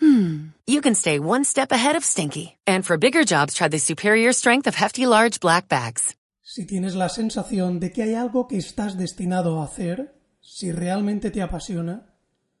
hmm, 0.00 0.48
you 0.66 0.80
can 0.80 0.94
stay 0.94 1.18
one 1.18 1.44
step 1.44 1.72
ahead 1.72 1.96
of 1.96 2.04
stinky. 2.04 2.56
And 2.66 2.84
for 2.84 2.96
bigger 2.96 3.24
jobs, 3.24 3.54
try 3.54 3.68
the 3.68 3.78
superior 3.78 4.32
strength 4.32 4.66
of 4.66 4.74
Hefty 4.74 5.06
Large 5.06 5.40
Black 5.40 5.68
Bags. 5.68 6.16
Si 6.42 6.66
tienes 6.66 6.94
la 6.94 7.08
sensación 7.08 7.80
de 7.80 7.90
que 7.90 8.02
hay 8.02 8.14
algo 8.14 8.46
que 8.46 8.58
estás 8.58 8.96
destinado 8.96 9.60
a 9.60 9.64
hacer, 9.64 10.14
si 10.40 10.72
realmente 10.72 11.30
te 11.30 11.42
apasiona, 11.42 12.14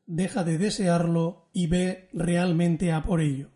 deja 0.06 0.42
de 0.42 0.58
desearlo 0.58 1.48
y 1.52 1.66
ve 1.68 2.08
realmente 2.12 2.92
a 2.92 3.04
por 3.04 3.20
ello. 3.20 3.53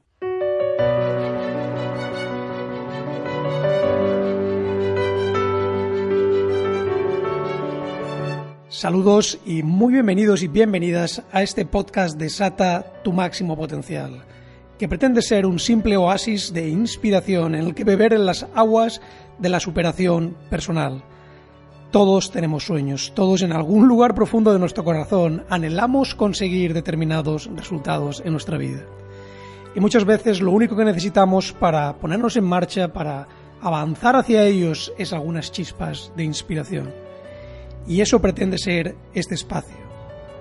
Saludos 8.79 9.41
y 9.45 9.65
muy 9.65 9.95
bienvenidos 9.95 10.45
y 10.45 10.47
bienvenidas 10.47 11.25
a 11.33 11.43
este 11.43 11.67
podcast 11.67 12.17
de 12.17 12.31
Sata 12.31 13.03
Tu 13.03 13.13
Máximo 13.13 13.57
Potencial, 13.57 14.23
que 14.79 14.87
pretende 14.87 15.21
ser 15.21 15.47
un 15.47 15.59
simple 15.59 15.97
oasis 15.97 16.53
de 16.53 16.69
inspiración 16.69 17.57
en 17.57 17.67
el 17.67 17.75
que 17.75 17.83
beber 17.83 18.13
en 18.13 18.25
las 18.25 18.47
aguas 18.55 19.01
de 19.41 19.49
la 19.49 19.59
superación 19.59 20.37
personal. 20.49 21.03
Todos 21.91 22.31
tenemos 22.31 22.67
sueños, 22.67 23.11
todos 23.17 23.43
en 23.43 23.51
algún 23.51 23.89
lugar 23.89 24.15
profundo 24.15 24.53
de 24.53 24.61
nuestro 24.61 24.85
corazón 24.85 25.45
anhelamos 25.51 26.15
conseguir 26.15 26.73
determinados 26.73 27.51
resultados 27.57 28.23
en 28.25 28.31
nuestra 28.31 28.59
vida. 28.59 28.87
Y 29.75 29.81
muchas 29.81 30.05
veces 30.05 30.41
lo 30.41 30.53
único 30.53 30.77
que 30.77 30.85
necesitamos 30.85 31.53
para 31.53 31.97
ponernos 31.97 32.37
en 32.37 32.45
marcha, 32.45 32.93
para 32.93 33.27
avanzar 33.61 34.15
hacia 34.15 34.45
ellos, 34.45 34.93
es 34.99 35.13
algunas 35.13 35.51
chispas 35.51 36.13
de 36.15 36.23
inspiración. 36.23 37.08
Y 37.89 38.03
eso 38.03 38.21
pretende 38.21 38.59
ser 38.59 38.95
este 39.15 39.35
espacio. 39.35 39.77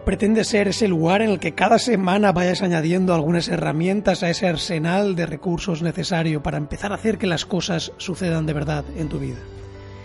Pretende 0.05 0.43
ser 0.43 0.67
ese 0.67 0.87
lugar 0.87 1.21
en 1.21 1.31
el 1.31 1.39
que 1.39 1.53
cada 1.53 1.79
semana 1.79 2.31
vayas 2.31 2.61
añadiendo 2.61 3.13
algunas 3.13 3.47
herramientas 3.47 4.21
a 4.21 4.29
ese 4.29 4.47
arsenal 4.47 5.15
de 5.15 5.25
recursos 5.25 5.81
necesario 5.81 6.43
para 6.43 6.57
empezar 6.57 6.91
a 6.91 6.95
hacer 6.95 7.17
que 7.17 7.27
las 7.27 7.45
cosas 7.45 7.93
sucedan 7.97 8.45
de 8.45 8.53
verdad 8.53 8.85
en 8.97 9.09
tu 9.09 9.19
vida. 9.19 9.39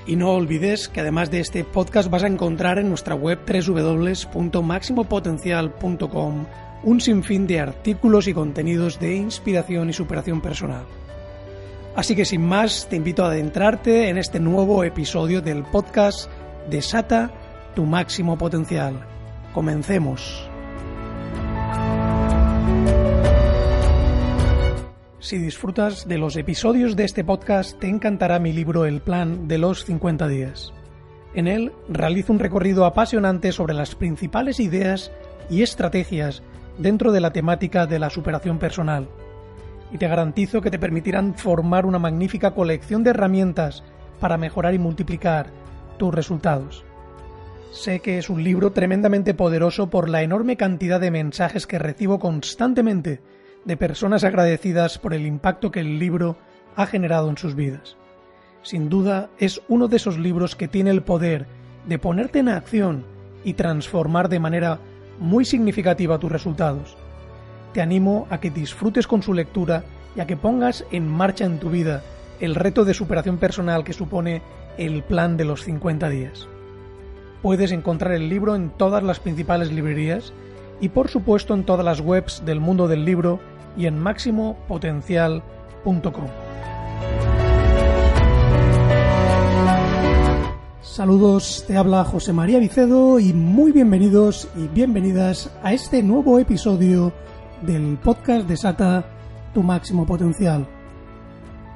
Y 0.07 0.17
no 0.17 0.33
olvides 0.33 0.89
que 0.89 1.01
además 1.01 1.31
de 1.31 1.41
este 1.41 1.65
podcast 1.65 2.11
vas 2.11 2.25
a 2.25 2.29
encontrar 2.29 2.79
en 2.79 2.89
nuestra 2.89 3.15
web 3.15 3.39
www.maximopotencial.com 3.47 6.47
un 6.85 7.01
sinfín 7.01 7.47
de 7.47 7.61
artículos 7.61 8.27
y 8.27 8.35
contenidos 8.35 8.99
de 8.99 9.15
inspiración 9.15 9.91
y 9.91 9.93
superación 9.93 10.41
personal. 10.41 10.85
Así 11.95 12.17
que 12.17 12.25
sin 12.25 12.45
más, 12.45 12.89
te 12.89 12.97
invito 12.97 13.25
a 13.25 13.29
adentrarte 13.29 14.09
en 14.09 14.19
este 14.19 14.41
nuevo 14.41 14.83
episodio 14.83 15.41
del 15.43 15.63
podcast 15.63 16.29
Desata 16.71 17.31
tu 17.75 17.85
máximo 17.85 18.39
potencial. 18.39 19.05
Comencemos. 19.53 20.49
Si 25.19 25.39
disfrutas 25.39 26.07
de 26.07 26.19
los 26.19 26.37
episodios 26.37 26.95
de 26.95 27.05
este 27.05 27.25
podcast, 27.25 27.79
te 27.79 27.89
encantará 27.89 28.39
mi 28.39 28.53
libro 28.53 28.85
El 28.87 29.01
Plan 29.01 29.49
de 29.49 29.59
los 29.59 29.85
50 29.85 30.29
días. 30.29 30.73
En 31.35 31.49
él 31.49 31.73
realizo 31.89 32.33
un 32.33 32.39
recorrido 32.39 32.85
apasionante 32.85 33.53
sobre 33.53 33.75
las 33.75 33.95
principales 33.95 34.61
ideas 34.61 35.11
y 35.51 35.63
estrategias 35.63 36.43
dentro 36.79 37.11
de 37.11 37.21
la 37.21 37.33
temática 37.33 37.87
de 37.87 37.99
la 37.99 38.11
superación 38.11 38.59
personal. 38.59 39.09
Y 39.91 39.99
te 39.99 40.09
garantizo 40.09 40.61
que 40.61 40.71
te 40.71 40.79
permitirán 40.79 41.35
formar 41.35 41.87
una 41.87 41.99
magnífica 41.99 42.53
colección 42.53 43.03
de 43.03 43.11
herramientas 43.11 43.83
para 44.21 44.39
mejorar 44.39 44.75
y 44.75 44.79
multiplicar 44.79 45.62
tus 45.99 46.15
resultados. 46.15 46.85
Sé 47.73 48.01
que 48.01 48.19
es 48.19 48.29
un 48.29 48.45
libro 48.45 48.73
tremendamente 48.73 49.33
poderoso 49.33 49.89
por 49.89 50.09
la 50.09 50.23
enorme 50.23 50.57
cantidad 50.57 51.01
de 51.01 51.11
mensajes 51.11 51.67
que 51.67 51.79
recibo 51.79 52.19
constantemente 52.19 53.21
de 53.65 53.77
personas 53.77 54.25
agradecidas 54.25 54.99
por 54.99 55.15
el 55.15 55.27
impacto 55.27 55.71
que 55.71 55.81
el 55.81 55.99
libro 55.99 56.37
ha 56.77 56.87
generado 56.87 57.31
en 57.31 57.39
sus 57.39 57.55
vidas. 57.55 57.97
Sin 58.63 58.89
duda 58.89 59.31
es 59.39 59.61
uno 59.69 59.89
de 59.89 59.97
esos 59.97 60.19
libros 60.19 60.55
que 60.55 60.69
tiene 60.69 60.91
el 60.91 61.03
poder 61.03 61.47
de 61.87 61.99
ponerte 61.99 62.41
en 62.41 62.49
acción 62.49 63.05
y 63.45 63.55
transformar 63.55 64.29
de 64.29 64.39
manera 64.39 64.79
muy 65.19 65.45
significativa 65.45 66.19
tus 66.19 66.31
resultados. 66.31 66.97
Te 67.73 67.81
animo 67.81 68.27
a 68.31 68.39
que 68.39 68.51
disfrutes 68.51 69.07
con 69.07 69.23
su 69.23 69.33
lectura 69.33 69.85
y 70.15 70.21
a 70.21 70.27
que 70.27 70.37
pongas 70.37 70.85
en 70.91 71.09
marcha 71.09 71.45
en 71.45 71.59
tu 71.59 71.71
vida 71.71 72.03
el 72.41 72.55
reto 72.55 72.85
de 72.85 72.95
superación 72.95 73.39
personal 73.39 73.83
que 73.85 73.93
supone 73.93 74.43
el 74.79 75.03
plan 75.03 75.37
de 75.37 75.45
los 75.45 75.63
50 75.63 76.09
días. 76.09 76.49
Puedes 77.43 77.73
encontrar 77.73 78.15
el 78.15 78.29
libro 78.29 78.55
en 78.55 78.71
todas 78.71 79.03
las 79.03 79.19
principales 79.21 79.73
librerías 79.73 80.33
y 80.81 80.91
por 80.91 81.09
supuesto 81.09 81.55
en 81.55 81.65
todas 81.65 81.85
las 81.85 82.01
webs 82.01 82.45
del 82.45 82.61
mundo 82.61 82.87
del 82.89 83.05
libro 83.05 83.41
y 83.77 83.87
en 83.87 83.99
máximopotencial.com. 83.99 86.29
Saludos, 90.83 91.65
te 91.67 91.77
habla 91.77 92.05
José 92.05 92.33
María 92.35 92.59
Vicedo 92.59 93.19
y 93.19 93.33
muy 93.33 93.73
bienvenidos 93.73 94.47
y 94.57 94.69
bienvenidas 94.69 95.51
a 95.63 95.73
este 95.73 96.03
nuevo 96.03 96.39
episodio 96.39 97.13
del 97.63 97.97
podcast 97.97 98.47
de 98.47 98.57
Sata 98.57 99.07
Tu 99.55 99.63
Máximo 99.63 100.05
Potencial. 100.05 100.67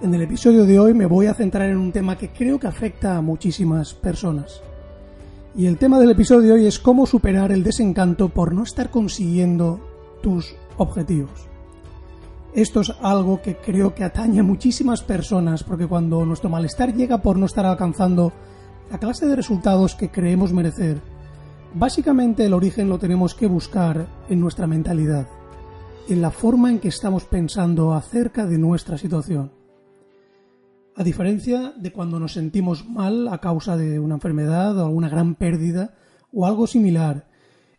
En 0.02 0.14
el 0.14 0.20
episodio 0.20 0.66
de 0.66 0.78
hoy 0.78 0.92
me 0.92 1.06
voy 1.06 1.24
a 1.24 1.32
centrar 1.32 1.70
en 1.70 1.78
un 1.78 1.90
tema 1.90 2.18
que 2.18 2.28
creo 2.28 2.60
que 2.60 2.66
afecta 2.66 3.16
a 3.16 3.22
muchísimas 3.22 3.94
personas. 3.94 4.60
Y 5.56 5.64
el 5.64 5.78
tema 5.78 5.98
del 5.98 6.10
episodio 6.10 6.48
de 6.48 6.52
hoy 6.52 6.66
es 6.66 6.78
cómo 6.78 7.06
superar 7.06 7.50
el 7.50 7.64
desencanto 7.64 8.28
por 8.28 8.52
no 8.52 8.62
estar 8.62 8.90
consiguiendo 8.90 9.80
tus 10.22 10.54
objetivos. 10.76 11.48
Esto 12.54 12.82
es 12.82 12.92
algo 13.00 13.40
que 13.40 13.56
creo 13.56 13.94
que 13.94 14.04
atañe 14.04 14.40
a 14.40 14.42
muchísimas 14.42 15.02
personas 15.02 15.64
porque 15.64 15.86
cuando 15.86 16.26
nuestro 16.26 16.50
malestar 16.50 16.94
llega 16.94 17.22
por 17.22 17.38
no 17.38 17.46
estar 17.46 17.64
alcanzando 17.64 18.34
la 18.90 18.98
clase 18.98 19.24
de 19.24 19.36
resultados 19.36 19.94
que 19.94 20.10
creemos 20.10 20.52
merecer, 20.52 21.00
básicamente 21.74 22.44
el 22.44 22.52
origen 22.52 22.90
lo 22.90 22.98
tenemos 22.98 23.34
que 23.34 23.46
buscar 23.46 24.06
en 24.28 24.40
nuestra 24.40 24.66
mentalidad, 24.66 25.26
en 26.06 26.20
la 26.20 26.30
forma 26.30 26.70
en 26.70 26.80
que 26.80 26.88
estamos 26.88 27.24
pensando 27.24 27.94
acerca 27.94 28.44
de 28.44 28.58
nuestra 28.58 28.98
situación. 28.98 29.56
A 30.98 31.04
diferencia 31.04 31.74
de 31.76 31.92
cuando 31.92 32.18
nos 32.18 32.32
sentimos 32.32 32.88
mal 32.88 33.28
a 33.28 33.36
causa 33.36 33.76
de 33.76 34.00
una 34.00 34.14
enfermedad 34.14 34.78
o 34.78 34.86
alguna 34.86 35.10
gran 35.10 35.34
pérdida 35.34 35.94
o 36.32 36.46
algo 36.46 36.66
similar. 36.66 37.28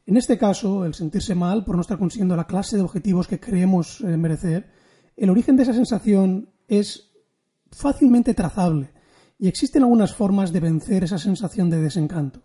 En 0.05 0.17
este 0.17 0.38
caso, 0.38 0.85
el 0.85 0.94
sentirse 0.94 1.33
mal 1.33 1.66
por 1.66 1.75
no 1.75 1.81
estar 1.81 1.97
consiguiendo 1.97 2.35
la 2.35 2.45
clase 2.45 2.78
de 2.78 2.83
objetivos 2.83 3.28
que 3.28 3.39
creemos 3.39 4.01
eh, 4.01 4.16
merecer, 4.17 4.69
el 5.16 5.31
origen 5.31 5.57
de 5.57 5.63
esa 5.63 5.73
sensación 5.73 6.50
es 6.67 7.09
fácilmente 7.72 8.35
trazable 8.35 8.91
y 9.39 9.47
existen 9.47 9.81
algunas 9.81 10.13
formas 10.13 10.53
de 10.53 10.59
vencer 10.59 11.03
esa 11.03 11.17
sensación 11.17 11.72
de 11.72 11.81
desencanto. 11.81 12.44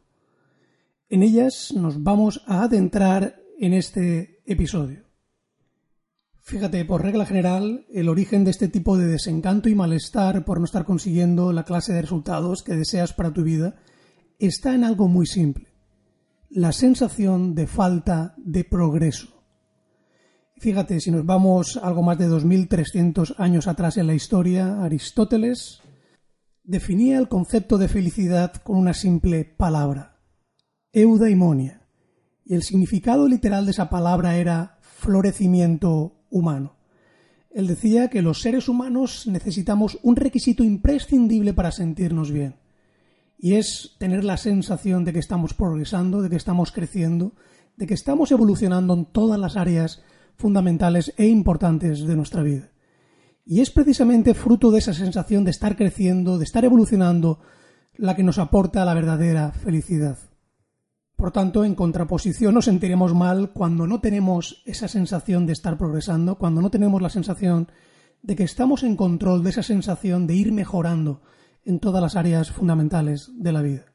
En 1.10 1.22
ellas 1.22 1.74
nos 1.76 2.02
vamos 2.02 2.42
a 2.46 2.62
adentrar 2.62 3.36
en 3.58 3.74
este 3.74 4.40
episodio. 4.46 5.11
Fíjate, 6.44 6.84
por 6.84 7.02
regla 7.02 7.24
general, 7.24 7.86
el 7.92 8.08
origen 8.08 8.44
de 8.44 8.50
este 8.50 8.66
tipo 8.66 8.98
de 8.98 9.06
desencanto 9.06 9.68
y 9.68 9.76
malestar 9.76 10.44
por 10.44 10.58
no 10.58 10.64
estar 10.64 10.84
consiguiendo 10.84 11.52
la 11.52 11.62
clase 11.62 11.92
de 11.92 12.02
resultados 12.02 12.64
que 12.64 12.74
deseas 12.74 13.12
para 13.12 13.32
tu 13.32 13.44
vida 13.44 13.76
está 14.40 14.74
en 14.74 14.82
algo 14.82 15.06
muy 15.06 15.26
simple. 15.26 15.68
La 16.50 16.72
sensación 16.72 17.54
de 17.54 17.68
falta 17.68 18.34
de 18.36 18.64
progreso. 18.64 19.28
Fíjate, 20.58 21.00
si 21.00 21.12
nos 21.12 21.24
vamos 21.24 21.76
algo 21.76 22.02
más 22.02 22.18
de 22.18 22.26
2300 22.26 23.36
años 23.38 23.68
atrás 23.68 23.96
en 23.96 24.08
la 24.08 24.14
historia, 24.14 24.82
Aristóteles 24.82 25.80
definía 26.64 27.18
el 27.18 27.28
concepto 27.28 27.78
de 27.78 27.88
felicidad 27.88 28.54
con 28.54 28.76
una 28.76 28.94
simple 28.94 29.44
palabra, 29.44 30.20
eudaimonia, 30.92 31.86
y 32.44 32.54
el 32.54 32.62
significado 32.64 33.28
literal 33.28 33.64
de 33.64 33.70
esa 33.70 33.88
palabra 33.88 34.36
era 34.36 34.78
florecimiento 34.82 36.21
humano. 36.32 36.74
Él 37.50 37.66
decía 37.68 38.08
que 38.08 38.22
los 38.22 38.40
seres 38.40 38.68
humanos 38.68 39.26
necesitamos 39.26 39.98
un 40.02 40.16
requisito 40.16 40.64
imprescindible 40.64 41.52
para 41.52 41.70
sentirnos 41.70 42.32
bien. 42.32 42.56
Y 43.38 43.54
es 43.54 43.94
tener 43.98 44.24
la 44.24 44.36
sensación 44.36 45.04
de 45.04 45.12
que 45.12 45.18
estamos 45.18 45.52
progresando, 45.52 46.22
de 46.22 46.30
que 46.30 46.36
estamos 46.36 46.72
creciendo, 46.72 47.34
de 47.76 47.86
que 47.86 47.94
estamos 47.94 48.32
evolucionando 48.32 48.94
en 48.94 49.04
todas 49.04 49.38
las 49.38 49.56
áreas 49.56 50.02
fundamentales 50.36 51.12
e 51.18 51.26
importantes 51.26 52.06
de 52.06 52.16
nuestra 52.16 52.42
vida. 52.42 52.70
Y 53.44 53.60
es 53.60 53.70
precisamente 53.70 54.34
fruto 54.34 54.70
de 54.70 54.78
esa 54.78 54.94
sensación 54.94 55.44
de 55.44 55.50
estar 55.50 55.76
creciendo, 55.76 56.38
de 56.38 56.44
estar 56.44 56.64
evolucionando, 56.64 57.40
la 57.96 58.16
que 58.16 58.22
nos 58.22 58.38
aporta 58.38 58.84
la 58.84 58.94
verdadera 58.94 59.52
felicidad. 59.52 60.18
Por 61.16 61.30
tanto, 61.30 61.64
en 61.64 61.74
contraposición 61.74 62.54
nos 62.54 62.64
sentiremos 62.64 63.14
mal 63.14 63.52
cuando 63.52 63.86
no 63.86 64.00
tenemos 64.00 64.62
esa 64.66 64.88
sensación 64.88 65.46
de 65.46 65.52
estar 65.52 65.78
progresando, 65.78 66.38
cuando 66.38 66.60
no 66.60 66.70
tenemos 66.70 67.00
la 67.00 67.10
sensación 67.10 67.68
de 68.22 68.36
que 68.36 68.44
estamos 68.44 68.82
en 68.82 68.96
control 68.96 69.42
de 69.42 69.50
esa 69.50 69.62
sensación 69.62 70.26
de 70.26 70.34
ir 70.34 70.52
mejorando 70.52 71.22
en 71.64 71.80
todas 71.80 72.02
las 72.02 72.16
áreas 72.16 72.50
fundamentales 72.50 73.30
de 73.34 73.52
la 73.52 73.62
vida. 73.62 73.86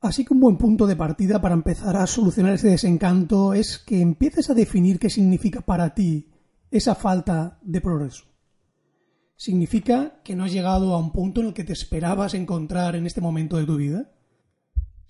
Así 0.00 0.24
que 0.24 0.32
un 0.32 0.40
buen 0.40 0.56
punto 0.56 0.86
de 0.86 0.96
partida 0.96 1.42
para 1.42 1.54
empezar 1.54 1.96
a 1.96 2.06
solucionar 2.06 2.54
ese 2.54 2.68
desencanto 2.68 3.52
es 3.52 3.78
que 3.78 4.00
empieces 4.00 4.48
a 4.48 4.54
definir 4.54 4.98
qué 4.98 5.10
significa 5.10 5.60
para 5.60 5.94
ti 5.94 6.30
esa 6.70 6.94
falta 6.94 7.58
de 7.62 7.82
progreso. 7.82 8.24
¿Significa 9.36 10.20
que 10.22 10.36
no 10.36 10.44
has 10.44 10.52
llegado 10.52 10.94
a 10.94 10.98
un 10.98 11.12
punto 11.12 11.40
en 11.40 11.48
el 11.48 11.54
que 11.54 11.64
te 11.64 11.72
esperabas 11.72 12.34
encontrar 12.34 12.96
en 12.96 13.06
este 13.06 13.20
momento 13.20 13.56
de 13.56 13.66
tu 13.66 13.76
vida? 13.76 14.10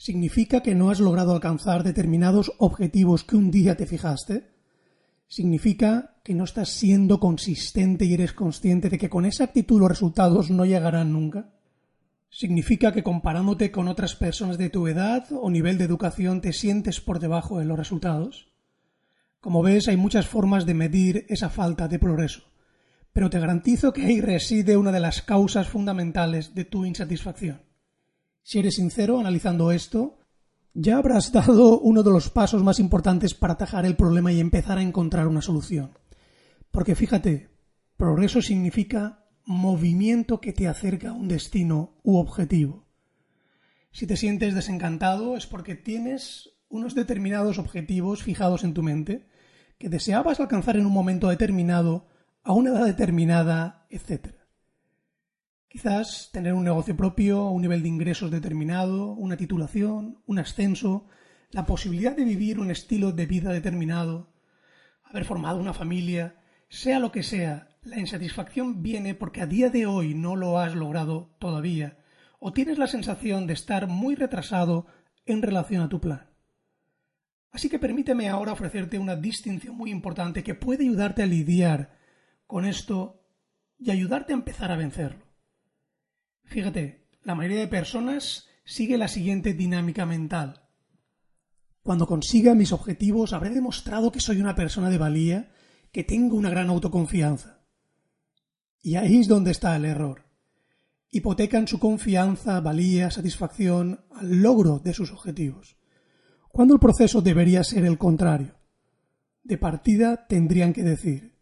¿Significa 0.01 0.63
que 0.63 0.75
no 0.75 0.89
has 0.89 0.99
logrado 0.99 1.35
alcanzar 1.35 1.85
determinados 1.85 2.53
objetivos 2.57 3.23
que 3.23 3.37
un 3.37 3.51
día 3.51 3.77
te 3.77 3.85
fijaste? 3.85 4.49
¿Significa 5.29 6.17
que 6.25 6.35
no 6.35 6.45
estás 6.45 6.71
siendo 6.71 7.21
consistente 7.21 8.07
y 8.07 8.15
eres 8.15 8.33
consciente 8.33 8.89
de 8.89 8.97
que 8.97 9.11
con 9.11 9.27
esa 9.27 9.45
actitud 9.45 9.79
los 9.79 9.91
resultados 9.91 10.51
no 10.51 10.65
llegarán 10.65 11.13
nunca? 11.13 11.51
¿Significa 12.31 12.93
que 12.93 13.03
comparándote 13.03 13.71
con 13.71 13.89
otras 13.89 14.17
personas 14.17 14.57
de 14.57 14.71
tu 14.71 14.89
edad 14.89 15.27
o 15.33 15.51
nivel 15.51 15.77
de 15.77 15.85
educación 15.85 16.41
te 16.41 16.55
sientes 16.55 17.03
por 17.03 17.19
debajo 17.19 17.59
de 17.59 17.67
los 17.67 17.77
resultados? 17.77 18.49
Como 19.39 19.63
ves, 19.63 19.87
hay 19.87 19.99
muchas 19.99 20.27
formas 20.27 20.65
de 20.65 20.73
medir 20.73 21.27
esa 21.29 21.51
falta 21.51 21.89
de 21.89 21.99
progreso 21.99 22.45
pero 23.13 23.29
te 23.29 23.41
garantizo 23.41 23.93
que 23.93 24.07
ahí 24.07 24.21
reside 24.21 24.77
una 24.77 24.93
de 24.93 25.01
las 25.01 25.21
causas 25.21 25.69
fundamentales 25.69 26.55
de 26.55 26.65
tu 26.65 26.85
insatisfacción. 26.85 27.70
Si 28.43 28.59
eres 28.59 28.77
sincero 28.77 29.19
analizando 29.19 29.73
esto, 29.73 30.19
ya 30.75 30.99
habrás 30.99 31.33
dado 31.33 31.81
uno 31.81 32.03
de 32.03 32.11
los 32.11 32.31
pasos 32.31 32.63
más 32.63 32.79
importantes 32.81 33.35
para 33.35 33.55
atajar 33.55 33.87
el 33.87 33.97
problema 33.97 34.33
y 34.33 34.41
empezar 34.41 34.79
a 34.79 34.83
encontrar 34.83 35.27
una 35.27 35.43
solución. 35.43 35.99
Porque 36.71 36.95
fíjate, 36.95 37.51
progreso 37.97 38.43
significa 38.43 39.27
movimiento 39.45 40.41
que 40.41 40.53
te 40.53 40.69
acerca 40.69 41.11
a 41.11 41.13
un 41.13 41.29
destino 41.29 41.99
u 42.03 42.19
objetivo. 42.19 42.87
Si 43.91 44.07
te 44.07 44.17
sientes 44.17 44.55
desencantado 44.55 45.37
es 45.37 45.47
porque 45.47 45.75
tienes 45.75 46.51
unos 46.69 46.95
determinados 46.95 47.59
objetivos 47.59 48.23
fijados 48.23 48.63
en 48.63 48.75
tu 48.75 48.83
mente 48.83 49.27
que 49.79 49.89
deseabas 49.89 50.39
alcanzar 50.39 50.77
en 50.77 50.87
un 50.87 50.93
momento 50.93 51.29
determinado 51.29 52.07
a 52.45 52.53
una 52.53 52.71
edad 52.71 52.87
determinada, 52.87 53.87
etc. 53.91 54.40
Quizás 55.71 56.31
tener 56.33 56.53
un 56.53 56.65
negocio 56.65 56.97
propio, 56.97 57.47
un 57.47 57.63
nivel 57.63 57.85
de 57.85 57.89
ingresos 57.89 58.33
determinado, 58.33 59.13
una 59.13 59.37
titulación, 59.37 60.21
un 60.27 60.41
ascenso, 60.41 61.07
la 61.53 61.65
posibilidad 61.65 62.17
de 62.17 62.25
vivir 62.25 62.59
un 62.59 62.73
estilo 62.73 63.13
de 63.13 63.27
vida 63.27 63.53
determinado, 63.53 64.33
haber 65.05 65.25
formado 65.25 65.61
una 65.61 65.73
familia, 65.73 66.35
sea 66.69 66.99
lo 66.99 67.13
que 67.13 67.23
sea, 67.23 67.69
la 67.83 68.01
insatisfacción 68.01 68.83
viene 68.83 69.15
porque 69.15 69.43
a 69.43 69.47
día 69.47 69.71
de 69.71 69.87
hoy 69.87 70.13
no 70.13 70.35
lo 70.35 70.59
has 70.59 70.75
logrado 70.75 71.37
todavía, 71.39 71.99
o 72.41 72.53
tienes 72.53 72.77
la 72.77 72.89
sensación 72.89 73.47
de 73.47 73.53
estar 73.53 73.87
muy 73.87 74.17
retrasado 74.17 74.89
en 75.25 75.41
relación 75.41 75.83
a 75.83 75.89
tu 75.89 76.01
plan. 76.01 76.31
Así 77.53 77.69
que 77.69 77.79
permíteme 77.79 78.29
ahora 78.29 78.55
ofrecerte 78.55 78.99
una 78.99 79.15
distinción 79.15 79.77
muy 79.77 79.93
importante 79.93 80.43
que 80.43 80.57
puede 80.57 80.83
ayudarte 80.83 81.23
a 81.23 81.27
lidiar 81.27 81.97
con 82.49 82.65
esto 82.65 83.23
y 83.79 83.93
ayudarte 83.93 84.33
a 84.33 84.37
empezar 84.37 84.73
a 84.73 84.77
vencerlo. 84.77 85.30
Fíjate, 86.51 87.07
la 87.23 87.37
mayoría 87.37 87.61
de 87.61 87.69
personas 87.69 88.49
sigue 88.65 88.99
la 88.99 89.07
siguiente 89.07 89.55
dinámica 89.55 90.05
mental. 90.05 90.69
Cuando 91.81 92.09
consiga 92.09 92.57
mis 92.57 92.73
objetivos 92.73 93.33
habré 93.33 93.51
demostrado 93.51 94.11
que 94.11 94.19
soy 94.19 94.41
una 94.41 94.57
persona 94.57 94.91
de 94.91 94.99
valía, 94.99 95.53
que 95.93 96.03
tengo 96.03 96.37
una 96.37 96.51
gran 96.51 96.69
autoconfianza. 96.69 97.61
Y 98.83 98.97
ahí 98.97 99.19
es 99.19 99.29
donde 99.29 99.53
está 99.53 99.77
el 99.77 99.85
error. 99.85 100.25
Hipotecan 101.13 101.69
su 101.69 101.79
confianza, 101.79 102.61
valía, 102.61 103.13
satisfacción 103.13 104.05
al 104.11 104.43
logro 104.43 104.81
de 104.81 104.93
sus 104.93 105.13
objetivos, 105.13 105.77
cuando 106.49 106.75
el 106.75 106.81
proceso 106.81 107.23
debería 107.23 107.63
ser 107.63 107.85
el 107.85 107.97
contrario. 107.97 108.57
De 109.45 109.57
partida 109.57 110.27
tendrían 110.27 110.73
que 110.73 110.83
decir 110.83 111.39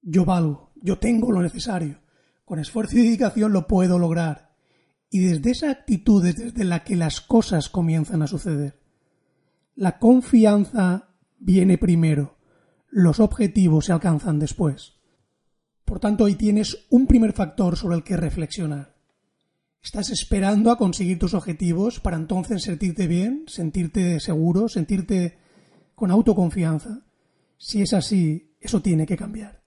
yo 0.00 0.24
valgo, 0.24 0.72
yo 0.82 0.98
tengo 0.98 1.30
lo 1.30 1.42
necesario, 1.42 2.01
con 2.44 2.58
esfuerzo 2.58 2.96
y 2.96 3.02
dedicación 3.02 3.52
lo 3.52 3.66
puedo 3.66 3.98
lograr. 3.98 4.54
Y 5.10 5.20
desde 5.20 5.50
esa 5.50 5.70
actitud 5.70 6.24
es 6.26 6.36
desde 6.36 6.64
la 6.64 6.84
que 6.84 6.96
las 6.96 7.20
cosas 7.20 7.68
comienzan 7.68 8.22
a 8.22 8.26
suceder. 8.26 8.80
La 9.74 9.98
confianza 9.98 11.14
viene 11.38 11.78
primero, 11.78 12.38
los 12.88 13.20
objetivos 13.20 13.86
se 13.86 13.92
alcanzan 13.92 14.38
después. 14.38 14.94
Por 15.84 16.00
tanto, 16.00 16.24
ahí 16.24 16.34
tienes 16.34 16.86
un 16.90 17.06
primer 17.06 17.32
factor 17.32 17.76
sobre 17.76 17.96
el 17.96 18.04
que 18.04 18.16
reflexionar. 18.16 18.96
¿Estás 19.82 20.10
esperando 20.10 20.70
a 20.70 20.78
conseguir 20.78 21.18
tus 21.18 21.34
objetivos 21.34 22.00
para 22.00 22.16
entonces 22.16 22.62
sentirte 22.62 23.06
bien, 23.06 23.44
sentirte 23.48 24.20
seguro, 24.20 24.68
sentirte 24.68 25.38
con 25.94 26.10
autoconfianza? 26.10 27.04
Si 27.58 27.82
es 27.82 27.92
así, 27.92 28.56
eso 28.60 28.80
tiene 28.80 29.06
que 29.06 29.16
cambiar. 29.16 29.61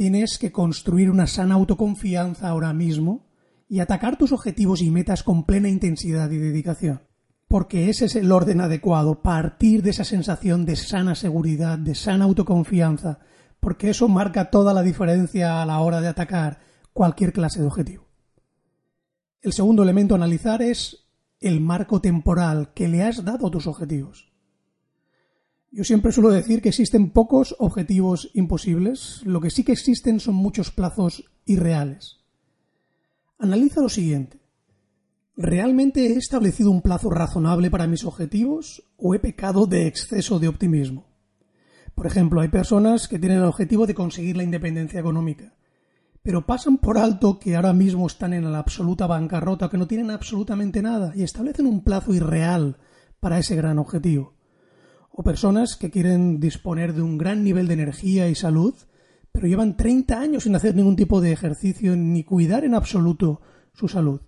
Tienes 0.00 0.38
que 0.38 0.50
construir 0.50 1.10
una 1.10 1.26
sana 1.26 1.56
autoconfianza 1.56 2.48
ahora 2.48 2.72
mismo 2.72 3.28
y 3.68 3.80
atacar 3.80 4.16
tus 4.16 4.32
objetivos 4.32 4.80
y 4.80 4.90
metas 4.90 5.22
con 5.22 5.44
plena 5.44 5.68
intensidad 5.68 6.30
y 6.30 6.38
dedicación. 6.38 7.02
Porque 7.48 7.90
ese 7.90 8.06
es 8.06 8.16
el 8.16 8.32
orden 8.32 8.62
adecuado, 8.62 9.20
partir 9.20 9.82
de 9.82 9.90
esa 9.90 10.04
sensación 10.04 10.64
de 10.64 10.76
sana 10.76 11.14
seguridad, 11.14 11.78
de 11.78 11.94
sana 11.94 12.24
autoconfianza, 12.24 13.18
porque 13.60 13.90
eso 13.90 14.08
marca 14.08 14.48
toda 14.48 14.72
la 14.72 14.82
diferencia 14.82 15.60
a 15.60 15.66
la 15.66 15.80
hora 15.80 16.00
de 16.00 16.08
atacar 16.08 16.60
cualquier 16.94 17.34
clase 17.34 17.60
de 17.60 17.66
objetivo. 17.66 18.08
El 19.42 19.52
segundo 19.52 19.82
elemento 19.82 20.14
a 20.14 20.16
analizar 20.16 20.62
es 20.62 21.10
el 21.40 21.60
marco 21.60 22.00
temporal 22.00 22.72
que 22.72 22.88
le 22.88 23.02
has 23.02 23.22
dado 23.22 23.48
a 23.48 23.50
tus 23.50 23.66
objetivos. 23.66 24.29
Yo 25.72 25.84
siempre 25.84 26.10
suelo 26.10 26.30
decir 26.30 26.62
que 26.62 26.70
existen 26.70 27.10
pocos 27.10 27.54
objetivos 27.60 28.28
imposibles, 28.34 29.20
lo 29.24 29.40
que 29.40 29.50
sí 29.50 29.62
que 29.62 29.70
existen 29.70 30.18
son 30.18 30.34
muchos 30.34 30.72
plazos 30.72 31.30
irreales. 31.44 32.18
Analiza 33.38 33.80
lo 33.80 33.88
siguiente. 33.88 34.40
¿Realmente 35.36 36.08
he 36.08 36.16
establecido 36.16 36.72
un 36.72 36.82
plazo 36.82 37.08
razonable 37.08 37.70
para 37.70 37.86
mis 37.86 38.04
objetivos 38.04 38.82
o 38.96 39.14
he 39.14 39.20
pecado 39.20 39.66
de 39.66 39.86
exceso 39.86 40.40
de 40.40 40.48
optimismo? 40.48 41.06
Por 41.94 42.08
ejemplo, 42.08 42.40
hay 42.40 42.48
personas 42.48 43.06
que 43.06 43.20
tienen 43.20 43.38
el 43.38 43.44
objetivo 43.44 43.86
de 43.86 43.94
conseguir 43.94 44.36
la 44.36 44.42
independencia 44.42 44.98
económica, 44.98 45.54
pero 46.20 46.46
pasan 46.46 46.78
por 46.78 46.98
alto 46.98 47.38
que 47.38 47.54
ahora 47.54 47.72
mismo 47.72 48.08
están 48.08 48.32
en 48.32 48.50
la 48.50 48.58
absoluta 48.58 49.06
bancarrota, 49.06 49.68
que 49.68 49.78
no 49.78 49.86
tienen 49.86 50.10
absolutamente 50.10 50.82
nada, 50.82 51.12
y 51.14 51.22
establecen 51.22 51.68
un 51.68 51.84
plazo 51.84 52.12
irreal 52.12 52.78
para 53.20 53.38
ese 53.38 53.54
gran 53.54 53.78
objetivo 53.78 54.39
o 55.12 55.22
personas 55.22 55.76
que 55.76 55.90
quieren 55.90 56.40
disponer 56.40 56.94
de 56.94 57.02
un 57.02 57.18
gran 57.18 57.44
nivel 57.44 57.66
de 57.66 57.74
energía 57.74 58.28
y 58.28 58.34
salud, 58.34 58.74
pero 59.32 59.46
llevan 59.46 59.76
30 59.76 60.18
años 60.18 60.44
sin 60.44 60.54
hacer 60.54 60.74
ningún 60.74 60.96
tipo 60.96 61.20
de 61.20 61.32
ejercicio 61.32 61.96
ni 61.96 62.24
cuidar 62.24 62.64
en 62.64 62.74
absoluto 62.74 63.40
su 63.72 63.88
salud. 63.88 64.20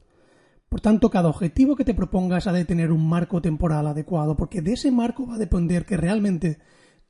Por 0.68 0.80
tanto, 0.80 1.10
cada 1.10 1.28
objetivo 1.28 1.76
que 1.76 1.84
te 1.84 1.94
propongas 1.94 2.46
ha 2.46 2.52
de 2.52 2.64
tener 2.64 2.92
un 2.92 3.06
marco 3.06 3.42
temporal 3.42 3.86
adecuado, 3.86 4.36
porque 4.36 4.62
de 4.62 4.72
ese 4.72 4.90
marco 4.90 5.26
va 5.26 5.34
a 5.34 5.38
depender 5.38 5.84
que 5.84 5.98
realmente 5.98 6.58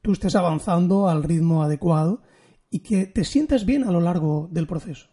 tú 0.01 0.13
estés 0.13 0.35
avanzando 0.35 1.09
al 1.09 1.23
ritmo 1.23 1.63
adecuado 1.63 2.23
y 2.71 2.81
que 2.81 3.07
te 3.07 3.25
sientas 3.25 3.65
bien 3.65 3.85
a 3.85 3.93
lo 3.93 4.01
largo 4.01 4.49
del 4.51 4.67
proceso. 4.67 5.09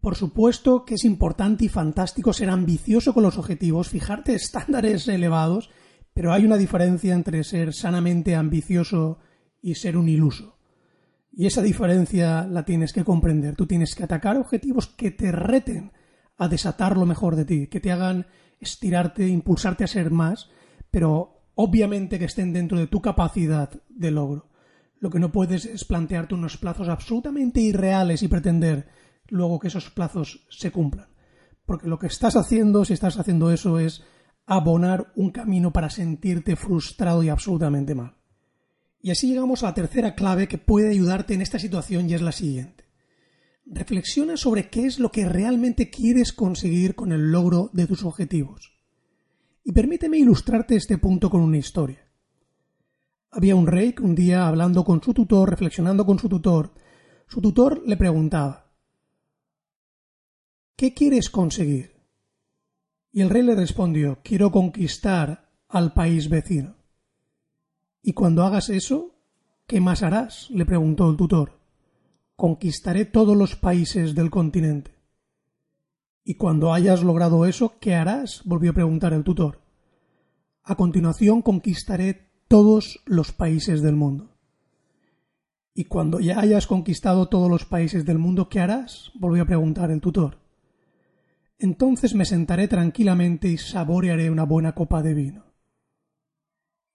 Por 0.00 0.16
supuesto 0.16 0.84
que 0.84 0.94
es 0.94 1.04
importante 1.04 1.66
y 1.66 1.68
fantástico 1.68 2.32
ser 2.32 2.50
ambicioso 2.50 3.14
con 3.14 3.22
los 3.22 3.38
objetivos, 3.38 3.88
fijarte 3.88 4.34
estándares 4.34 5.06
elevados 5.06 5.70
pero 6.18 6.32
hay 6.32 6.44
una 6.44 6.56
diferencia 6.56 7.14
entre 7.14 7.44
ser 7.44 7.72
sanamente 7.72 8.34
ambicioso 8.34 9.20
y 9.62 9.76
ser 9.76 9.96
un 9.96 10.08
iluso. 10.08 10.58
Y 11.30 11.46
esa 11.46 11.62
diferencia 11.62 12.44
la 12.44 12.64
tienes 12.64 12.92
que 12.92 13.04
comprender. 13.04 13.54
Tú 13.54 13.68
tienes 13.68 13.94
que 13.94 14.02
atacar 14.02 14.36
objetivos 14.36 14.88
que 14.88 15.12
te 15.12 15.30
reten 15.30 15.92
a 16.36 16.48
desatar 16.48 16.96
lo 16.96 17.06
mejor 17.06 17.36
de 17.36 17.44
ti, 17.44 17.66
que 17.68 17.78
te 17.78 17.92
hagan 17.92 18.26
estirarte, 18.58 19.28
impulsarte 19.28 19.84
a 19.84 19.86
ser 19.86 20.10
más, 20.10 20.50
pero 20.90 21.52
obviamente 21.54 22.18
que 22.18 22.24
estén 22.24 22.52
dentro 22.52 22.80
de 22.80 22.88
tu 22.88 23.00
capacidad 23.00 23.70
de 23.88 24.10
logro. 24.10 24.50
Lo 24.98 25.10
que 25.10 25.20
no 25.20 25.30
puedes 25.30 25.66
es 25.66 25.84
plantearte 25.84 26.34
unos 26.34 26.56
plazos 26.56 26.88
absolutamente 26.88 27.60
irreales 27.60 28.24
y 28.24 28.28
pretender 28.28 28.88
luego 29.28 29.60
que 29.60 29.68
esos 29.68 29.88
plazos 29.90 30.48
se 30.50 30.72
cumplan. 30.72 31.06
Porque 31.64 31.86
lo 31.86 32.00
que 32.00 32.08
estás 32.08 32.34
haciendo, 32.34 32.84
si 32.84 32.94
estás 32.94 33.20
haciendo 33.20 33.52
eso, 33.52 33.78
es 33.78 34.02
abonar 34.48 35.12
un 35.14 35.30
camino 35.30 35.72
para 35.72 35.90
sentirte 35.90 36.56
frustrado 36.56 37.22
y 37.22 37.28
absolutamente 37.28 37.94
mal. 37.94 38.16
Y 39.00 39.10
así 39.10 39.28
llegamos 39.28 39.62
a 39.62 39.66
la 39.66 39.74
tercera 39.74 40.14
clave 40.14 40.48
que 40.48 40.56
puede 40.56 40.88
ayudarte 40.88 41.34
en 41.34 41.42
esta 41.42 41.58
situación 41.58 42.08
y 42.08 42.14
es 42.14 42.22
la 42.22 42.32
siguiente. 42.32 42.84
reflexiona 43.70 44.38
sobre 44.38 44.70
qué 44.70 44.86
es 44.86 44.98
lo 44.98 45.12
que 45.12 45.28
realmente 45.28 45.90
quieres 45.90 46.32
conseguir 46.32 46.94
con 46.94 47.12
el 47.12 47.30
logro 47.30 47.68
de 47.74 47.86
tus 47.86 48.02
objetivos. 48.02 48.72
Y 49.62 49.72
permíteme 49.72 50.16
ilustrarte 50.16 50.74
este 50.74 50.96
punto 50.96 51.28
con 51.28 51.42
una 51.42 51.58
historia. 51.58 52.08
Había 53.30 53.54
un 53.54 53.66
rey 53.66 53.92
que 53.92 54.02
un 54.02 54.14
día, 54.14 54.48
hablando 54.48 54.84
con 54.84 55.02
su 55.02 55.12
tutor, 55.12 55.50
reflexionando 55.50 56.06
con 56.06 56.18
su 56.18 56.30
tutor, 56.30 56.72
su 57.26 57.42
tutor 57.42 57.82
le 57.86 57.98
preguntaba 57.98 58.72
¿Qué 60.74 60.94
quieres 60.94 61.28
conseguir? 61.28 61.97
Y 63.10 63.22
el 63.22 63.30
rey 63.30 63.42
le 63.42 63.54
respondió 63.54 64.18
Quiero 64.22 64.50
conquistar 64.50 65.48
al 65.68 65.92
país 65.92 66.28
vecino. 66.28 66.76
¿Y 68.02 68.12
cuando 68.12 68.44
hagas 68.44 68.70
eso, 68.70 69.14
qué 69.66 69.80
más 69.80 70.02
harás? 70.02 70.50
le 70.50 70.64
preguntó 70.64 71.10
el 71.10 71.16
tutor. 71.16 71.58
Conquistaré 72.36 73.04
todos 73.04 73.36
los 73.36 73.56
países 73.56 74.14
del 74.14 74.30
continente. 74.30 74.94
¿Y 76.24 76.34
cuando 76.34 76.72
hayas 76.72 77.02
logrado 77.02 77.46
eso, 77.46 77.74
qué 77.80 77.94
harás? 77.94 78.42
volvió 78.44 78.70
a 78.70 78.74
preguntar 78.74 79.12
el 79.12 79.24
tutor. 79.24 79.60
A 80.62 80.74
continuación 80.74 81.42
conquistaré 81.42 82.28
todos 82.46 83.00
los 83.06 83.32
países 83.32 83.82
del 83.82 83.96
mundo. 83.96 84.30
Y 85.74 85.84
cuando 85.84 86.20
ya 86.20 86.40
hayas 86.40 86.66
conquistado 86.66 87.28
todos 87.28 87.50
los 87.50 87.64
países 87.64 88.04
del 88.04 88.18
mundo, 88.18 88.48
¿qué 88.48 88.60
harás? 88.60 89.10
volvió 89.14 89.44
a 89.44 89.46
preguntar 89.46 89.90
el 89.90 90.00
tutor. 90.00 90.38
Entonces 91.58 92.14
me 92.14 92.24
sentaré 92.24 92.68
tranquilamente 92.68 93.48
y 93.48 93.58
saborearé 93.58 94.30
una 94.30 94.44
buena 94.44 94.74
copa 94.74 95.02
de 95.02 95.14
vino. 95.14 95.54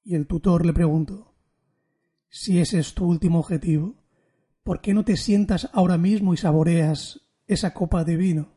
Y 0.04 0.16
el 0.16 0.26
tutor 0.26 0.66
le 0.66 0.74
preguntó 0.74 1.36
Si 2.30 2.60
ese 2.60 2.80
es 2.80 2.94
tu 2.94 3.06
último 3.06 3.40
objetivo, 3.40 4.04
¿por 4.64 4.80
qué 4.80 4.94
no 4.94 5.04
te 5.04 5.18
sientas 5.18 5.70
ahora 5.74 5.98
mismo 5.98 6.34
y 6.34 6.38
saboreas 6.38 7.22
esa 7.46 7.74
copa 7.74 8.06
de 8.06 8.16
vino? 8.16 8.54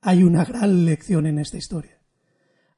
Hay 0.00 0.24
una 0.24 0.44
gran 0.44 0.84
lección 0.84 1.26
en 1.26 1.38
esta 1.38 1.58
historia. 1.58 2.02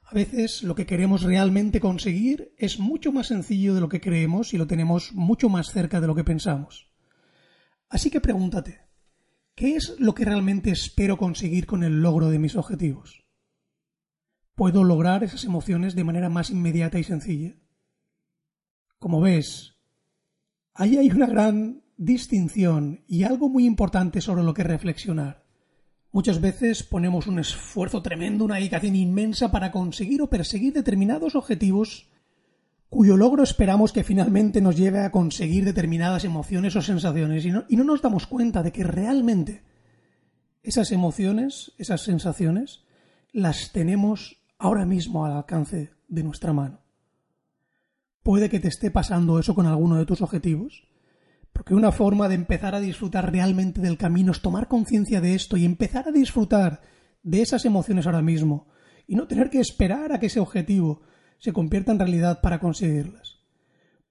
A 0.02 0.14
veces 0.14 0.62
lo 0.62 0.74
que 0.74 0.84
queremos 0.84 1.22
realmente 1.22 1.80
conseguir 1.80 2.54
es 2.58 2.78
mucho 2.78 3.12
más 3.12 3.28
sencillo 3.28 3.74
de 3.74 3.80
lo 3.80 3.88
que 3.88 4.02
creemos 4.02 4.52
y 4.52 4.58
lo 4.58 4.66
tenemos 4.66 5.14
mucho 5.14 5.48
más 5.48 5.70
cerca 5.70 6.02
de 6.02 6.06
lo 6.06 6.14
que 6.14 6.24
pensamos. 6.24 6.92
Así 7.88 8.10
que 8.10 8.20
pregúntate, 8.20 8.83
¿qué 9.54 9.76
es 9.76 9.94
lo 9.98 10.14
que 10.14 10.24
realmente 10.24 10.70
espero 10.70 11.16
conseguir 11.16 11.66
con 11.66 11.84
el 11.84 12.02
logro 12.02 12.30
de 12.30 12.38
mis 12.38 12.56
objetivos? 12.56 13.24
¿Puedo 14.54 14.84
lograr 14.84 15.24
esas 15.24 15.44
emociones 15.44 15.94
de 15.94 16.04
manera 16.04 16.28
más 16.28 16.50
inmediata 16.50 16.98
y 16.98 17.04
sencilla? 17.04 17.56
Como 18.98 19.20
ves, 19.20 19.76
ahí 20.74 20.96
hay 20.96 21.10
una 21.10 21.26
gran 21.26 21.82
distinción 21.96 23.04
y 23.06 23.24
algo 23.24 23.48
muy 23.48 23.66
importante 23.66 24.20
sobre 24.20 24.44
lo 24.44 24.54
que 24.54 24.64
reflexionar. 24.64 25.44
Muchas 26.12 26.40
veces 26.40 26.84
ponemos 26.84 27.26
un 27.26 27.40
esfuerzo 27.40 28.00
tremendo, 28.00 28.44
una 28.44 28.56
dedicación 28.56 28.94
inmensa 28.94 29.50
para 29.50 29.72
conseguir 29.72 30.22
o 30.22 30.30
perseguir 30.30 30.72
determinados 30.72 31.34
objetivos 31.34 32.08
cuyo 32.94 33.16
logro 33.16 33.42
esperamos 33.42 33.92
que 33.92 34.04
finalmente 34.04 34.60
nos 34.60 34.76
lleve 34.76 35.00
a 35.00 35.10
conseguir 35.10 35.64
determinadas 35.64 36.22
emociones 36.22 36.76
o 36.76 36.80
sensaciones 36.80 37.44
y 37.44 37.50
no, 37.50 37.64
y 37.68 37.74
no 37.74 37.82
nos 37.82 38.00
damos 38.00 38.28
cuenta 38.28 38.62
de 38.62 38.70
que 38.70 38.84
realmente 38.84 39.64
esas 40.62 40.92
emociones, 40.92 41.72
esas 41.76 42.02
sensaciones, 42.02 42.84
las 43.32 43.72
tenemos 43.72 44.36
ahora 44.58 44.86
mismo 44.86 45.26
al 45.26 45.32
alcance 45.32 45.90
de 46.06 46.22
nuestra 46.22 46.52
mano. 46.52 46.82
Puede 48.22 48.48
que 48.48 48.60
te 48.60 48.68
esté 48.68 48.92
pasando 48.92 49.40
eso 49.40 49.56
con 49.56 49.66
alguno 49.66 49.96
de 49.96 50.06
tus 50.06 50.22
objetivos 50.22 50.86
porque 51.52 51.74
una 51.74 51.90
forma 51.90 52.28
de 52.28 52.36
empezar 52.36 52.76
a 52.76 52.80
disfrutar 52.80 53.32
realmente 53.32 53.80
del 53.80 53.98
camino 53.98 54.30
es 54.30 54.40
tomar 54.40 54.68
conciencia 54.68 55.20
de 55.20 55.34
esto 55.34 55.56
y 55.56 55.64
empezar 55.64 56.06
a 56.06 56.12
disfrutar 56.12 56.80
de 57.24 57.42
esas 57.42 57.64
emociones 57.64 58.06
ahora 58.06 58.22
mismo 58.22 58.68
y 59.08 59.16
no 59.16 59.26
tener 59.26 59.50
que 59.50 59.58
esperar 59.58 60.12
a 60.12 60.20
que 60.20 60.26
ese 60.26 60.38
objetivo 60.38 61.02
se 61.38 61.52
convierta 61.52 61.92
en 61.92 61.98
realidad 61.98 62.40
para 62.40 62.60
conseguirlas. 62.60 63.38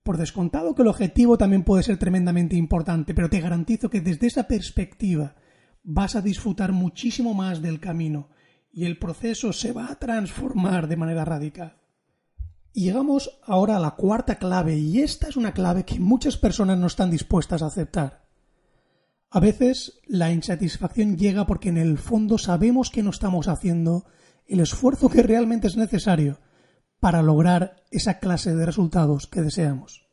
Por 0.03 0.17
descontado 0.17 0.75
que 0.75 0.81
el 0.81 0.89
objetivo 0.89 1.37
también 1.37 1.63
puede 1.63 1.83
ser 1.83 1.97
tremendamente 1.97 2.55
importante, 2.55 3.13
pero 3.13 3.29
te 3.29 3.39
garantizo 3.39 3.89
que 3.89 4.01
desde 4.01 4.27
esa 4.27 4.47
perspectiva 4.47 5.35
vas 5.83 6.15
a 6.15 6.21
disfrutar 6.21 6.73
muchísimo 6.73 7.33
más 7.33 7.61
del 7.61 7.79
camino 7.79 8.29
y 8.71 8.85
el 8.85 8.97
proceso 8.97 9.53
se 9.53 9.71
va 9.71 9.91
a 9.91 9.95
transformar 9.95 10.87
de 10.87 10.97
manera 10.97 11.23
radical. 11.23 11.77
Y 12.73 12.85
llegamos 12.85 13.39
ahora 13.43 13.77
a 13.77 13.79
la 13.79 13.91
cuarta 13.91 14.35
clave, 14.35 14.75
y 14.75 15.01
esta 15.01 15.27
es 15.27 15.37
una 15.37 15.53
clave 15.53 15.85
que 15.85 15.99
muchas 15.99 16.37
personas 16.37 16.79
no 16.79 16.87
están 16.87 17.11
dispuestas 17.11 17.61
a 17.61 17.67
aceptar. 17.67 18.25
A 19.29 19.39
veces 19.39 20.01
la 20.07 20.31
insatisfacción 20.31 21.17
llega 21.17 21.45
porque 21.45 21.69
en 21.69 21.77
el 21.77 21.97
fondo 21.99 22.37
sabemos 22.37 22.89
que 22.89 23.03
no 23.03 23.11
estamos 23.11 23.47
haciendo 23.47 24.05
el 24.47 24.59
esfuerzo 24.59 25.09
que 25.09 25.23
realmente 25.23 25.67
es 25.67 25.77
necesario 25.77 26.39
para 27.03 27.21
lograr 27.21 27.83
esa 27.91 28.19
clase 28.19 28.55
de 28.55 28.65
resultados 28.65 29.27
que 29.27 29.41
deseamos. 29.41 30.07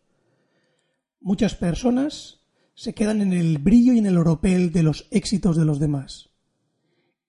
Muchas 1.21 1.55
personas 1.55 2.41
se 2.75 2.95
quedan 2.95 3.21
en 3.21 3.33
el 3.33 3.59
brillo 3.59 3.93
y 3.93 3.99
en 3.99 4.07
el 4.07 4.19
oropel 4.19 4.73
de 4.73 4.83
los 4.83 5.07
éxitos 5.13 5.57
de 5.57 5.65
los 5.65 5.79
demás 5.79 6.31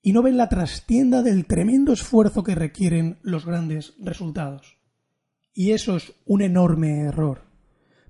y 0.02 0.14
no 0.14 0.24
ven 0.24 0.36
la 0.36 0.50
trastienda 0.50 1.22
del 1.22 1.46
tremendo 1.46 1.94
esfuerzo 1.94 2.44
que 2.44 2.56
requieren 2.56 3.20
los 3.22 3.46
grandes 3.46 3.94
resultados. 4.00 4.80
Y 5.54 5.74
eso 5.74 5.96
es 5.96 6.12
un 6.26 6.42
enorme 6.42 7.02
error. 7.02 7.44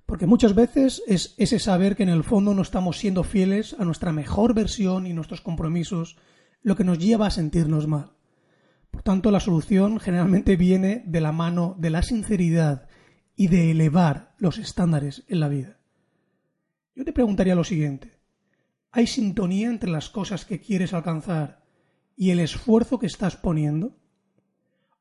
Porque 0.06 0.28
muchas 0.28 0.56
veces 0.56 1.04
es 1.06 1.36
ese 1.38 1.60
saber 1.60 1.98
que 1.98 2.04
en 2.04 2.10
el 2.10 2.24
fondo 2.24 2.54
no 2.54 2.62
estamos 2.62 2.98
siendo 2.98 3.26
fieles 3.26 3.76
a 3.78 3.84
nuestra 3.84 4.14
mejor 4.14 4.54
versión 4.54 5.06
y 5.06 5.12
nuestros 5.12 5.42
compromisos 5.42 6.16
lo 6.62 6.78
que 6.78 6.86
nos 6.86 6.98
lleva 6.98 7.28
a 7.28 7.32
sentirnos 7.32 7.88
mal. 7.88 8.14
Tanto, 9.04 9.32
la 9.32 9.40
solución 9.40 10.00
generalmente 10.00 10.56
viene 10.56 11.04
de 11.06 11.22
la 11.22 11.32
mano 11.32 11.76
de 11.80 11.90
la 11.90 12.04
sinceridad 12.04 12.88
y 13.36 13.48
de 13.48 13.72
elevar 13.72 14.36
los 14.38 14.58
estándares 14.58 15.24
en 15.28 15.40
la 15.40 15.48
vida. 15.48 15.80
Yo 16.96 17.04
te 17.04 17.14
preguntaría 17.14 17.56
lo 17.56 17.64
siguiente. 17.64 18.20
¿Hay 18.92 19.08
sintonía 19.08 19.70
entre 19.70 19.90
las 19.90 20.10
cosas 20.10 20.46
que 20.46 20.60
quieres 20.60 20.94
alcanzar 20.94 21.64
y 22.16 22.30
el 22.30 22.40
esfuerzo 22.40 23.00
que 23.00 23.08
estás 23.08 23.38
poniendo? 23.38 23.98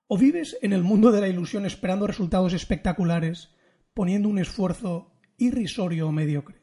¿O 0.06 0.16
vives 0.16 0.56
en 0.62 0.72
el 0.72 0.82
mundo 0.82 1.12
de 1.12 1.20
la 1.20 1.28
ilusión 1.28 1.66
esperando 1.66 2.06
resultados 2.06 2.52
espectaculares, 2.52 3.50
poniendo 3.92 4.28
un 4.28 4.38
esfuerzo 4.38 5.12
irrisorio 5.36 6.08
o 6.08 6.12
mediocre? 6.12 6.62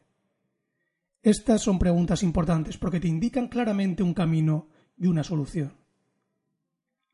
Estas 1.21 1.61
son 1.61 1.77
preguntas 1.77 2.23
importantes 2.23 2.77
porque 2.77 2.99
te 2.99 3.07
indican 3.07 3.49
claramente 3.49 4.01
un 4.01 4.13
camino 4.13 4.69
y 4.97 5.07
una 5.07 5.23
solución. 5.23 5.86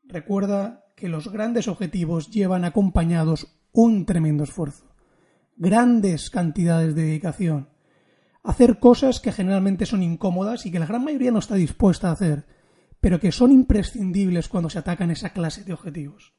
Recuerda 0.06 0.84
que 0.96 1.08
los 1.08 1.32
grandes 1.32 1.68
objetivos 1.68 2.30
llevan 2.30 2.64
acompañados 2.64 3.56
un 3.72 4.06
tremendo 4.06 4.44
esfuerzo, 4.44 4.94
grandes 5.56 6.30
cantidades 6.30 6.94
de 6.94 7.02
dedicación, 7.02 7.70
hacer 8.42 8.78
cosas 8.78 9.20
que 9.20 9.32
generalmente 9.32 9.86
son 9.86 10.02
incómodas 10.02 10.66
y 10.66 10.70
que 10.70 10.78
la 10.78 10.86
gran 10.86 11.02
mayoría 11.02 11.32
no 11.32 11.38
está 11.38 11.54
dispuesta 11.54 12.08
a 12.08 12.12
hacer, 12.12 12.46
pero 13.00 13.18
que 13.18 13.32
son 13.32 13.50
imprescindibles 13.50 14.48
cuando 14.48 14.70
se 14.70 14.78
atacan 14.78 15.10
esa 15.10 15.30
clase 15.32 15.64
de 15.64 15.72
objetivos. 15.72 16.34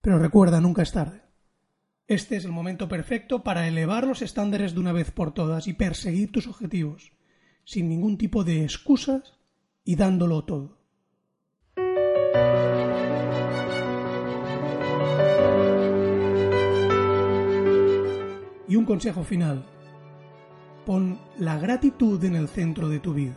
Pero 0.00 0.18
recuerda, 0.18 0.60
nunca 0.60 0.82
es 0.82 0.92
tarde. 0.92 1.22
Este 2.06 2.36
es 2.36 2.44
el 2.44 2.52
momento 2.52 2.88
perfecto 2.88 3.44
para 3.44 3.68
elevar 3.68 4.06
los 4.06 4.22
estándares 4.22 4.74
de 4.74 4.80
una 4.80 4.92
vez 4.92 5.12
por 5.12 5.32
todas 5.32 5.68
y 5.68 5.74
perseguir 5.74 6.32
tus 6.32 6.48
objetivos, 6.48 7.12
sin 7.64 7.88
ningún 7.88 8.18
tipo 8.18 8.42
de 8.42 8.64
excusas 8.64 9.38
y 9.84 9.94
dándolo 9.94 10.44
todo. 10.44 10.79
Consejo 18.90 19.22
final. 19.22 19.62
Pon 20.84 21.16
la 21.38 21.56
gratitud 21.58 22.24
en 22.24 22.34
el 22.34 22.48
centro 22.48 22.88
de 22.88 22.98
tu 22.98 23.14
vida. 23.14 23.36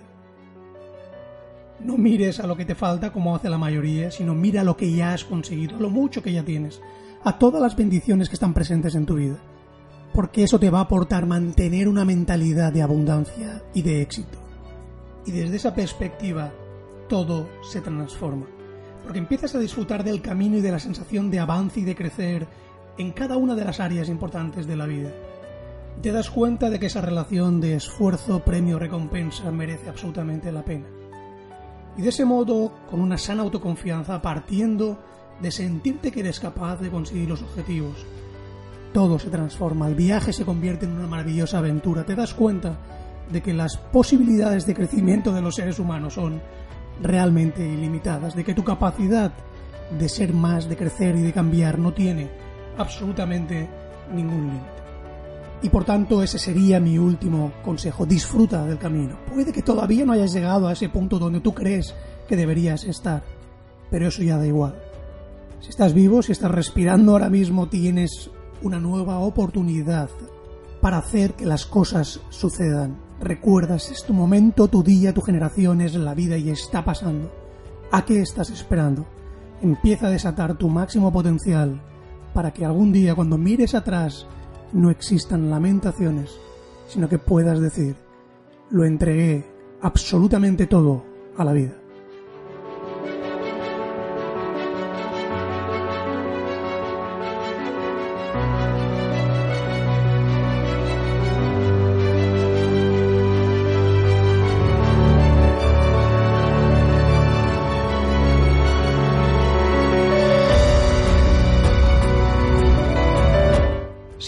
No 1.79 1.95
mires 1.95 2.39
a 2.39 2.47
lo 2.47 2.57
que 2.57 2.65
te 2.65 2.73
falta 2.73 3.13
como 3.13 3.35
hace 3.35 3.51
la 3.51 3.59
mayoría, 3.59 4.09
sino 4.09 4.33
mira 4.33 4.63
lo 4.63 4.75
que 4.75 4.91
ya 4.91 5.13
has 5.13 5.23
conseguido, 5.23 5.77
lo 5.77 5.91
mucho 5.91 6.23
que 6.23 6.33
ya 6.33 6.43
tienes, 6.43 6.81
a 7.23 7.37
todas 7.37 7.61
las 7.61 7.75
bendiciones 7.75 8.29
que 8.29 8.33
están 8.33 8.55
presentes 8.55 8.95
en 8.95 9.05
tu 9.05 9.13
vida. 9.13 9.37
Porque 10.11 10.41
eso 10.41 10.59
te 10.59 10.71
va 10.71 10.79
a 10.79 10.87
aportar 10.89 11.27
mantener 11.27 11.87
una 11.87 12.03
mentalidad 12.03 12.73
de 12.73 12.81
abundancia 12.81 13.61
y 13.75 13.83
de 13.83 14.01
éxito. 14.01 14.39
Y 15.27 15.33
desde 15.33 15.57
esa 15.57 15.75
perspectiva, 15.75 16.51
todo 17.07 17.47
se 17.61 17.79
transforma. 17.79 18.47
Porque 19.03 19.19
empiezas 19.19 19.53
a 19.53 19.59
disfrutar 19.59 20.03
del 20.03 20.19
camino 20.19 20.57
y 20.57 20.61
de 20.61 20.71
la 20.71 20.79
sensación 20.79 21.29
de 21.29 21.39
avance 21.39 21.79
y 21.79 21.83
de 21.83 21.93
crecer 21.93 22.47
en 22.97 23.11
cada 23.11 23.37
una 23.37 23.53
de 23.53 23.65
las 23.65 23.79
áreas 23.79 24.09
importantes 24.09 24.65
de 24.65 24.77
la 24.77 24.87
vida. 24.87 25.11
Te 26.01 26.11
das 26.11 26.29
cuenta 26.29 26.69
de 26.69 26.79
que 26.79 26.87
esa 26.87 27.01
relación 27.01 27.61
de 27.61 27.75
esfuerzo, 27.75 28.39
premio, 28.39 28.77
recompensa 28.77 29.51
merece 29.51 29.89
absolutamente 29.89 30.51
la 30.51 30.65
pena 30.65 30.85
y 31.97 32.01
de 32.01 32.09
ese 32.09 32.25
modo, 32.25 32.71
con 32.89 33.01
una 33.01 33.17
sana 33.17 33.43
autoconfianza, 33.43 34.21
partiendo 34.21 34.97
de 35.41 35.51
sentirte 35.51 36.11
que 36.11 36.21
eres 36.21 36.39
capaz 36.39 36.77
de 36.77 36.89
conseguir 36.89 37.29
los 37.29 37.41
objetivos, 37.41 38.05
todo 38.93 39.19
se 39.19 39.29
transforma, 39.29 39.87
el 39.87 39.95
viaje 39.95 40.33
se 40.33 40.45
convierte 40.45 40.85
en 40.85 40.93
una 40.93 41.07
maravillosa 41.07 41.59
aventura, 41.59 42.03
te 42.03 42.15
das 42.15 42.33
cuenta 42.33 42.77
de 43.31 43.41
que 43.41 43.53
las 43.53 43.77
posibilidades 43.77 44.65
de 44.65 44.75
crecimiento 44.75 45.33
de 45.33 45.41
los 45.41 45.55
seres 45.55 45.79
humanos 45.79 46.15
son 46.15 46.41
realmente 47.01 47.67
ilimitadas, 47.67 48.35
de 48.35 48.43
que 48.43 48.53
tu 48.53 48.63
capacidad 48.63 49.31
de 49.97 50.09
ser 50.09 50.33
más, 50.33 50.67
de 50.67 50.77
crecer 50.77 51.15
y 51.15 51.21
de 51.21 51.33
cambiar 51.33 51.77
no 51.77 51.93
tiene 51.93 52.29
absolutamente 52.77 53.69
ningún 54.13 54.47
límite. 54.47 54.82
Y 55.63 55.69
por 55.69 55.85
tanto 55.85 56.21
ese 56.21 56.37
sería 56.37 56.81
mi 56.81 56.97
último 56.97 57.53
consejo, 57.63 58.05
disfruta 58.05 58.65
del 58.65 58.77
camino. 58.77 59.17
Puede 59.33 59.53
que 59.53 59.61
todavía 59.61 60.05
no 60.05 60.11
hayas 60.11 60.33
llegado 60.33 60.67
a 60.67 60.73
ese 60.73 60.89
punto 60.89 61.17
donde 61.17 61.39
tú 61.39 61.53
crees 61.53 61.95
que 62.27 62.35
deberías 62.35 62.83
estar, 62.83 63.23
pero 63.89 64.09
eso 64.09 64.21
ya 64.21 64.37
da 64.37 64.45
igual. 64.45 64.75
Si 65.61 65.69
estás 65.69 65.93
vivo, 65.93 66.21
si 66.21 66.33
estás 66.33 66.51
respirando 66.51 67.13
ahora 67.13 67.29
mismo, 67.29 67.69
tienes 67.69 68.29
una 68.61 68.81
nueva 68.81 69.19
oportunidad 69.19 70.09
para 70.81 70.97
hacer 70.97 71.33
que 71.33 71.45
las 71.45 71.65
cosas 71.65 72.19
sucedan. 72.29 72.99
Recuerdas, 73.21 73.89
es 73.89 74.03
tu 74.03 74.13
momento, 74.13 74.67
tu 74.67 74.83
día, 74.83 75.13
tu 75.13 75.21
generación, 75.21 75.79
es 75.79 75.95
la 75.95 76.13
vida 76.13 76.37
y 76.37 76.49
está 76.49 76.83
pasando. 76.83 77.31
¿A 77.89 78.03
qué 78.03 78.19
estás 78.19 78.49
esperando? 78.49 79.05
Empieza 79.61 80.07
a 80.07 80.11
desatar 80.11 80.57
tu 80.57 80.67
máximo 80.67 81.13
potencial 81.13 81.81
para 82.33 82.51
que 82.51 82.65
algún 82.65 82.91
día 82.91 83.15
cuando 83.15 83.37
mires 83.37 83.75
atrás 83.75 84.27
no 84.73 84.89
existan 84.89 85.49
lamentaciones, 85.49 86.31
sino 86.87 87.07
que 87.07 87.19
puedas 87.19 87.59
decir, 87.59 87.95
lo 88.69 88.85
entregué 88.85 89.45
absolutamente 89.81 90.67
todo 90.67 91.03
a 91.37 91.45
la 91.45 91.53
vida. 91.53 91.73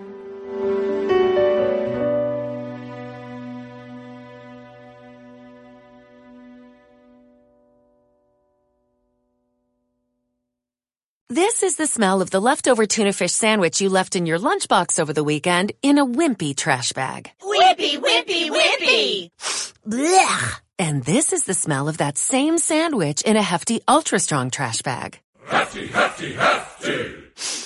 This 11.28 11.62
is 11.62 11.76
the 11.76 11.86
smell 11.86 12.22
of 12.22 12.30
the 12.30 12.40
leftover 12.40 12.86
tuna 12.86 13.12
fish 13.12 13.32
sandwich 13.32 13.80
you 13.80 13.88
left 13.88 14.16
in 14.16 14.26
your 14.26 14.38
lunchbox 14.38 14.98
over 14.98 15.12
the 15.12 15.24
weekend 15.24 15.72
in 15.82 15.98
a 15.98 16.06
wimpy 16.06 16.56
trash 16.56 16.92
bag. 16.92 17.30
Wimpy, 17.42 17.98
wimpy, 17.98 18.48
wimpy! 18.48 19.30
Blech! 19.86 20.60
And 20.78 21.04
this 21.04 21.32
is 21.32 21.44
the 21.44 21.54
smell 21.54 21.88
of 21.88 21.98
that 21.98 22.16
same 22.16 22.58
sandwich 22.58 23.22
in 23.22 23.36
a 23.36 23.42
hefty, 23.42 23.80
ultra 23.88 24.18
strong 24.18 24.50
trash 24.50 24.82
bag. 24.82 25.18
Hefty, 25.46 25.88
hefty, 25.88 26.34
hefty. 26.34 27.65